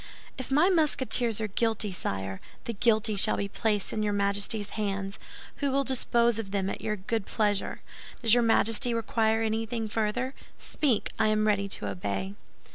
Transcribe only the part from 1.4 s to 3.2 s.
guilty, sire, the guilty